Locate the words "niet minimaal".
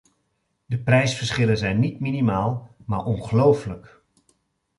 1.79-2.75